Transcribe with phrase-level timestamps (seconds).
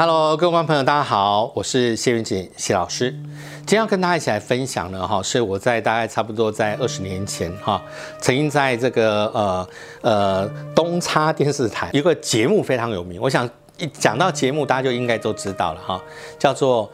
[0.00, 3.10] Hello，各位观众朋友，大家好，我是谢云锦谢老师。
[3.10, 7.82] 今天要跟大家一起来分享的，哈，是我在大概差不多在二十年前，哈，
[8.20, 9.68] 曾经在这个呃
[10.02, 16.00] 呃东差电视台一个节目非常有名，我想一讲到节目，大家就应该都知道了，哈，
[16.38, 16.86] 叫做《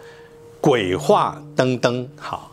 [0.62, 2.52] 鬼话登登》，好。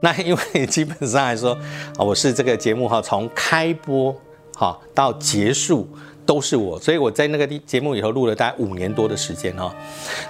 [0.02, 1.52] 那因为基本上来说，
[1.98, 4.14] 啊，我是这个节目哈，从开播
[4.56, 5.86] 哈到结束
[6.24, 9.70] 都是我，所以我在那个节目里头录了大概五年多的时间哈。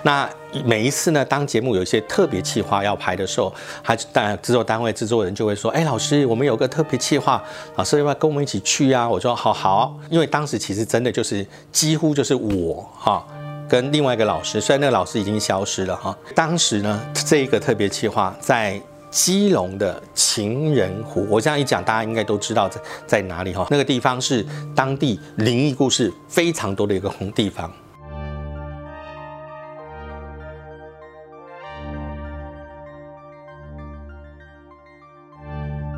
[0.03, 0.29] 那
[0.65, 7.41] 每一次呢，当节目有一些特别企划要拍的时候，他当然制作单位制作人就会说，哎，老师，我们有个特别企划，
[7.77, 9.09] 老师要不要跟我们一起去啊？
[9.09, 13.25] 我说好好，因为当时其实真的就是几乎就是我哈
[13.69, 16.17] 跟另外一个老师，虽然那个老师已经消失了哈。
[16.35, 18.81] 当时呢，这一个特别企划在。
[19.11, 23.67] 基隆的情人湖，我这样一讲，大家应该都知道在在哪里哈。
[23.69, 27.71] 那个地方是当地灵异故事非常多的一个红地方。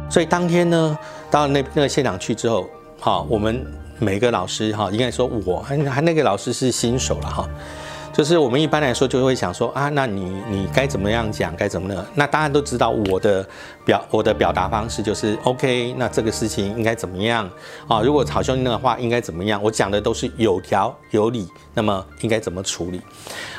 [0.09, 0.99] 所以当天呢，
[1.31, 2.69] 到那那个现场去之后，
[2.99, 3.65] 好，我们
[3.99, 7.49] 每个老师哈，应该说我还还那个老师是新手了哈。
[8.13, 12.07] 就是我们一般来说就会想说啊，那你你该怎么样讲，该怎么呢？
[12.15, 13.47] 那大家都知道我的
[13.87, 17.51] 表我的表达方式就是 OK，那这个事情应该怎么样
[17.89, 18.03] 啊？
[18.03, 19.63] 如果好兄弟的话应该怎么样？
[19.63, 23.01] 我讲的都是有条有理，那么应该怎么处理？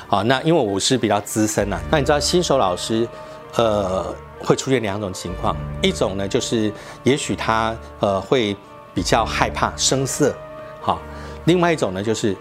[0.08, 3.08] 好，那因为我是比较资深呐，那你知道新手老师
[3.56, 8.56] 呃会出现两种情况，一种呢就是也许他呃会
[8.94, 10.31] 比较害怕生涩，
[10.80, 11.02] 好，
[11.46, 12.38] 另外一种呢就是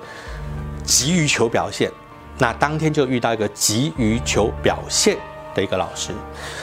[0.84, 1.90] 急于求表现。
[2.38, 5.16] 那当天就遇到一个急于求表现
[5.54, 6.12] 的一个老师，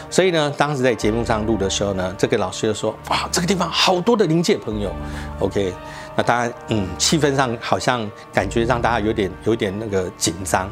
[0.10, 4.92] 所以呢，当时在节目上录的时候呢，这个老师就说：“哇，这个地方好多的临界朋友。
[5.40, 5.72] ”OK，
[6.16, 10.68] 那当然，嗯，气氛上好像感觉让大家有点有点那个紧张。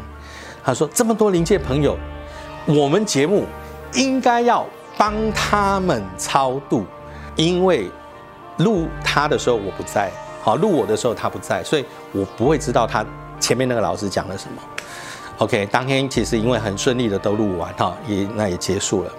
[0.64, 1.96] 他说：“这么多临界朋友，
[2.66, 3.46] 我们节目
[3.94, 4.66] 应该要
[4.98, 6.86] 帮他们超度，
[7.36, 7.90] 因为
[8.58, 10.12] 录他的时候我不在，
[10.42, 13.06] 好录我的时候他不在，所以我不会知道他
[13.40, 14.62] 前面那个老师讲了什么。”
[15.40, 19.12] OK，当天其实因为很顺利的都录完哈，也那也结束了。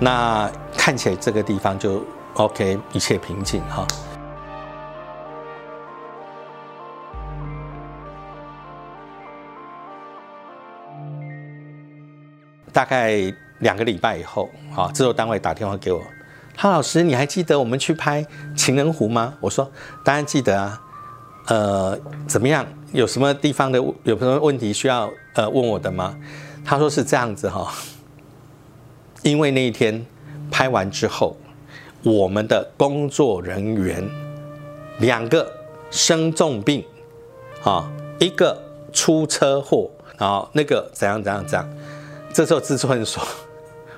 [0.00, 2.02] 那看起来这个地方就
[2.32, 3.86] OK，一切平静哈。
[12.72, 13.20] 大概
[13.58, 16.02] 两个礼拜以后，哈，制作单位打电话给我，
[16.56, 18.24] 哈老师，你还记得我们去拍
[18.56, 19.34] 情人湖吗？
[19.40, 19.70] 我说
[20.02, 20.80] 当然记得啊。
[21.48, 22.64] 呃，怎么样？
[22.92, 26.16] 有什么地方的有什么问题需要呃问我的吗？
[26.64, 27.70] 他说是这样子哈，
[29.22, 30.04] 因为那一天
[30.50, 31.36] 拍完之后，
[32.02, 34.06] 我们的工作人员
[35.00, 35.50] 两个
[35.90, 36.84] 生重病，
[37.62, 38.58] 啊，一个
[38.92, 41.68] 出车祸，然后那个怎样怎样怎样。
[42.32, 43.22] 这时候制作人说，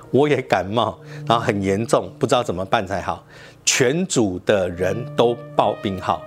[0.09, 0.97] 我也感冒，
[1.27, 3.25] 然后很严重，不知道怎么办才好。
[3.65, 6.21] 全组的人都报病号。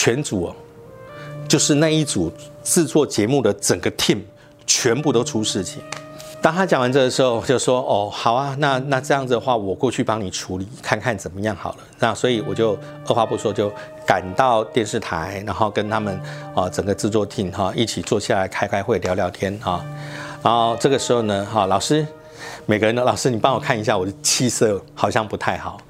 [0.00, 0.54] 全组，
[1.48, 2.32] 就是那一组
[2.62, 4.20] 制作节目的整个 team
[4.64, 5.82] 全部都出事情。
[6.40, 12.78] 当他讲完这个时候，就说：“哦，好啊，那那这样子的话，我过去帮你处理，看看怎么样好了。”那所以我就
[13.08, 13.72] 二话不说就
[14.06, 16.16] 赶到电视台，然后跟他们
[16.54, 19.84] 啊整个制作 team 哈一起坐下来开开会聊聊天哈。
[20.44, 22.06] 然后这个时候呢，哈老师，
[22.66, 25.80] 每个人的老师，你帮我看一下我的气色好像不太好。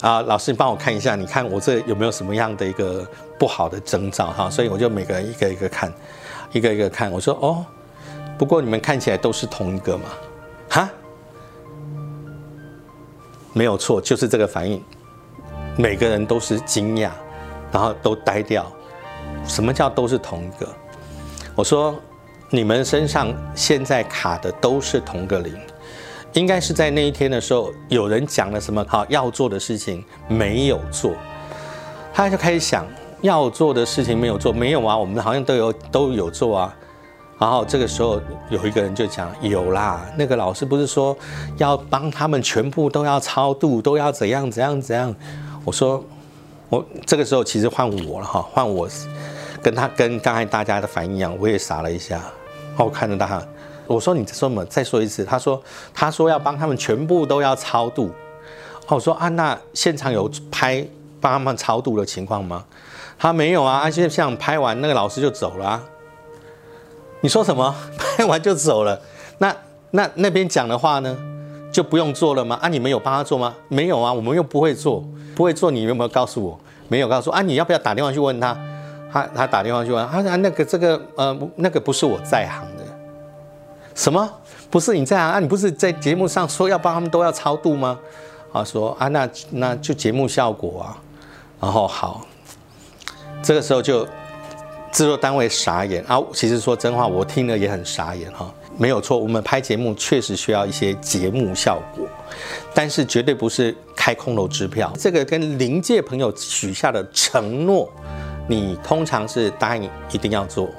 [0.00, 3.06] 啊，老师，你帮我看一下，你看我这有没有什么样的一个
[3.38, 4.48] 不好的征兆哈？
[4.48, 5.92] 所以我就每个人一个一个看，
[6.52, 7.10] 一个一个看。
[7.10, 7.64] 我说哦，
[8.38, 10.04] 不过你们看起来都是同一个嘛，
[10.70, 10.90] 哈，
[13.52, 14.82] 没有错，就是这个反应。
[15.76, 17.10] 每个人都是惊讶，
[17.70, 18.66] 然后都呆掉。
[19.46, 20.66] 什么叫都是同一个？
[21.54, 21.94] 我说
[22.48, 25.54] 你们身上现在卡的都是同个零。
[26.34, 31.12] 应该是在那一天的时候，有人讲了什么好要做的事情没有做，
[32.14, 32.86] 他就开始想
[33.20, 36.76] 要做的事情没有做，没有啊，我们好像都有都有做啊。
[37.38, 41.16] 然后这个时候有一个人就讲有啦，那个老师不是说
[41.56, 45.14] 要帮他们全部都要超度，都要怎样怎样怎样。
[45.64, 46.04] 我说
[46.68, 48.88] 我这个时候其实换我了哈，换我
[49.62, 52.20] 跟他跟刚才大家的反应一样，我也傻了一下，
[52.76, 53.42] 我看着他。
[53.94, 54.64] 我说你说什么？
[54.66, 55.24] 再说一次。
[55.24, 55.60] 他说
[55.92, 58.10] 他说要帮他们全部都要超度。
[58.86, 60.86] 我说啊，那现场有拍
[61.20, 62.64] 帮他们超度的情况吗？
[63.18, 65.82] 他没有啊，而且现场拍完那个老师就走了。
[67.20, 67.74] 你说什么？
[67.98, 69.00] 拍完就走了？
[69.38, 69.54] 那
[69.90, 71.16] 那那边讲的话呢？
[71.72, 72.58] 就不用做了吗？
[72.62, 73.54] 啊，你们有帮他做吗？
[73.68, 75.04] 没有啊，我们又不会做，
[75.34, 76.58] 不会做，你有没有告诉我？
[76.88, 77.42] 没有告诉啊？
[77.42, 78.56] 你要不要打电话去问他？
[79.12, 82.79] 他他打电话去问啊，那个这个呃那个不是我在行的，
[84.00, 84.26] 什么
[84.70, 85.38] 不是你在啊？
[85.38, 88.00] 你不是在节目上说要帮他们都要超度吗？
[88.50, 90.96] 啊，说啊那那就节目效果啊，
[91.60, 92.26] 然后好，
[93.42, 94.06] 这个时候就
[94.90, 96.18] 制作单位傻眼啊。
[96.32, 98.50] 其实说真话，我听了也很傻眼哈。
[98.78, 102.06] 没有错，我们拍节目确实需要一些节目效果，
[102.72, 104.90] 但是绝对不是开空头支票。
[104.98, 107.86] 这个跟临界朋友许下的承诺，
[108.48, 110.70] 你通常是答应一定要做，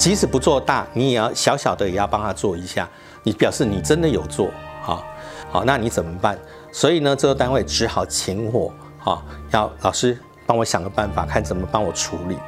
[0.00, 2.88] 即使不做大，你也要小小的也要帮他做一下，
[3.22, 4.48] 你表示你真的有做
[4.86, 5.04] 啊。
[5.50, 6.38] 好，那你怎么办？
[6.72, 8.72] 所以呢，这个单位只好请我
[9.04, 12.38] 啊，要老师帮我想个办法，看怎么帮我处理。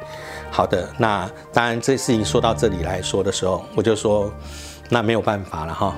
[0.49, 4.33] 好的，那当然这事情说到这里来说的时候，我就说
[4.89, 5.93] 那没有办法了哈，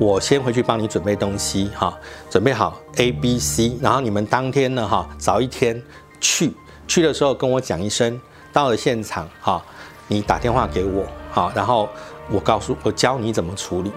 [0.00, 1.94] 我先回去帮你准备东西哈，
[2.30, 5.82] 准备好 A、B、C，然后你们当天呢哈，早一天
[6.22, 6.54] 去，
[6.88, 8.18] 去的时候跟我讲一声，
[8.50, 9.62] 到了现场哈，
[10.08, 11.88] 你打电话给我好，然后
[12.30, 13.92] 我告诉我教你怎么处理。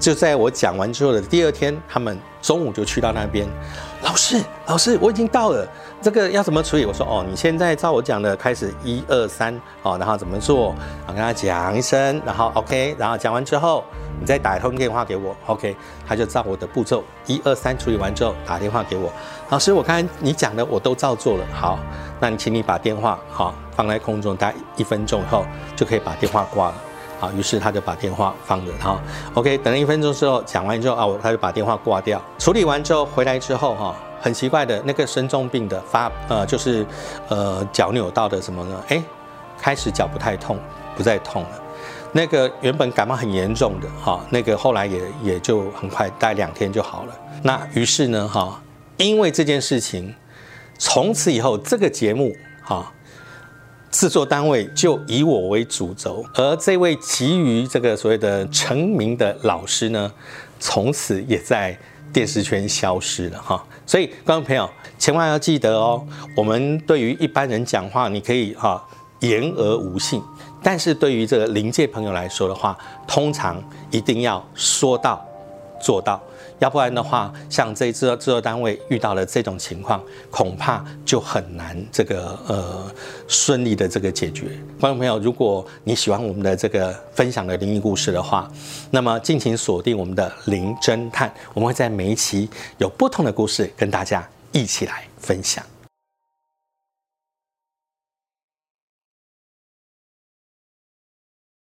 [0.00, 3.46] 就在我讲完之后的第二天，他们中午就去到那边。
[4.02, 5.68] 老师，老师，我已经到了，
[6.00, 6.86] 这个要怎么处理？
[6.86, 9.52] 我说哦，你现在照我讲的开始一二三
[9.82, 10.74] 哦，然后怎么做？
[11.06, 13.84] 我跟他讲一声，然后 OK，然后讲完之后，
[14.20, 15.76] 你再打一通电话给我，OK，
[16.06, 19.12] 他就照我的步骤一二三处理完之后打电话给我。
[19.50, 21.78] 老师，我刚才你讲的我都照做了，好，
[22.20, 25.44] 那你请你把电话好放在空中，大概一分钟以后
[25.76, 26.74] 就可以把电话挂了。
[27.20, 29.00] 好，于是他就把电话放着，哈
[29.34, 32.22] ，OK，等了一分钟之后，讲完之后啊，他就把电话挂掉。
[32.38, 36.86] 处理完之后回来之后，哈，很奇怪的那个生重病的发，呃，就是
[37.28, 38.80] 呃脚扭到的什么呢？
[38.86, 39.02] 哎，
[39.60, 40.60] 开始脚不太痛，
[40.96, 41.50] 不再痛了。
[42.12, 47.14] 那个原本感冒很严重的，哈，那个后来也也就很快，待两天就好了。
[47.42, 48.62] 那于是呢，哈，
[48.96, 50.14] 因为这件事情，
[50.78, 52.92] 从此以后这个节目，哈。
[53.90, 60.12] 制作单位就以我为主轴，而这位急于这个所谓的成名的老师呢，
[60.60, 61.76] 从此也在
[62.12, 63.64] 电视圈消失了哈。
[63.86, 64.68] 所以观众朋友
[64.98, 66.06] 千万要记得哦，
[66.36, 68.86] 我们对于一般人讲话，你可以哈
[69.20, 70.22] 言而无信，
[70.62, 72.76] 但是对于这个临界朋友来说的话，
[73.06, 75.24] 通常一定要说到
[75.80, 76.20] 做到。
[76.58, 82.92] 要不然的话，像这制制作单位遇到了这种情况，恐怕就很难这个呃
[83.28, 84.46] 顺利的这个解决。
[84.80, 88.50] 观众朋友，如果你喜欢我们的这个分享的灵异故事的话，
[88.90, 95.64] 那么敬请锁定我们的灵侦探，我们会在每一期有不同的故事跟大家一起来分享。